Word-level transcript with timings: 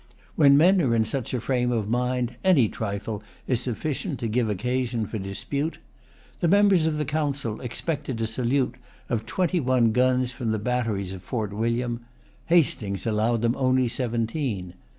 When 0.35 0.57
men 0.57 0.81
are 0.81 0.95
in 0.95 1.05
such 1.05 1.31
a 1.31 1.39
frame 1.39 1.71
of 1.71 1.87
mind, 1.87 2.33
any 2.43 2.69
trifle 2.69 3.21
is 3.45 3.59
sufficient 3.61 4.17
to 4.21 4.27
give 4.27 4.49
occasion 4.49 5.05
for 5.05 5.19
dispute. 5.19 5.77
The 6.39 6.47
members 6.47 6.87
of 6.87 7.05
Council 7.05 7.61
expected 7.61 8.19
a 8.19 8.25
salute 8.25 8.77
of 9.09 9.27
twenty 9.27 9.59
one 9.59 9.91
guns 9.91 10.31
from 10.31 10.49
the 10.49 10.57
batteries 10.57 11.13
of 11.13 11.21
Fort 11.21 11.53
William. 11.53 12.03
Hastings 12.47 13.05
allowed 13.05 13.43
them 13.43 13.53
only 13.55 13.87
seventeen. 13.87 14.73